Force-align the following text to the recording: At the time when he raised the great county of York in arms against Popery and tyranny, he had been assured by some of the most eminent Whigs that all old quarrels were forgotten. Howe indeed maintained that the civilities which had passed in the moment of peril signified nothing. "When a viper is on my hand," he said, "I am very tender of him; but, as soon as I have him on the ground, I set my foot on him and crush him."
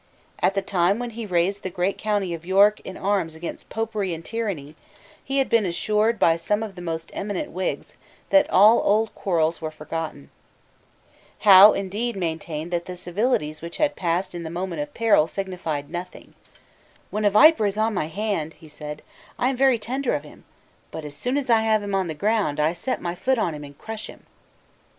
At 0.39 0.55
the 0.55 0.63
time 0.63 0.97
when 0.97 1.11
he 1.11 1.27
raised 1.27 1.61
the 1.61 1.69
great 1.69 1.99
county 1.99 2.33
of 2.33 2.43
York 2.43 2.79
in 2.79 2.97
arms 2.97 3.35
against 3.35 3.69
Popery 3.69 4.15
and 4.15 4.25
tyranny, 4.25 4.73
he 5.23 5.37
had 5.37 5.47
been 5.47 5.63
assured 5.63 6.17
by 6.17 6.37
some 6.37 6.63
of 6.63 6.73
the 6.73 6.81
most 6.81 7.11
eminent 7.13 7.51
Whigs 7.51 7.93
that 8.31 8.49
all 8.49 8.81
old 8.83 9.13
quarrels 9.13 9.61
were 9.61 9.69
forgotten. 9.69 10.31
Howe 11.41 11.73
indeed 11.73 12.15
maintained 12.15 12.71
that 12.71 12.87
the 12.87 12.97
civilities 12.97 13.61
which 13.61 13.77
had 13.77 13.95
passed 13.95 14.33
in 14.33 14.41
the 14.41 14.49
moment 14.49 14.81
of 14.81 14.95
peril 14.95 15.27
signified 15.27 15.91
nothing. 15.91 16.33
"When 17.11 17.23
a 17.23 17.29
viper 17.29 17.67
is 17.67 17.77
on 17.77 17.93
my 17.93 18.07
hand," 18.07 18.55
he 18.55 18.67
said, 18.67 19.03
"I 19.37 19.49
am 19.49 19.55
very 19.55 19.77
tender 19.77 20.15
of 20.15 20.23
him; 20.23 20.45
but, 20.89 21.05
as 21.05 21.13
soon 21.13 21.37
as 21.37 21.47
I 21.47 21.61
have 21.61 21.83
him 21.83 21.93
on 21.93 22.07
the 22.07 22.15
ground, 22.15 22.59
I 22.59 22.73
set 22.73 23.03
my 23.03 23.13
foot 23.13 23.37
on 23.37 23.53
him 23.53 23.63
and 23.63 23.77
crush 23.77 24.07
him." 24.07 24.25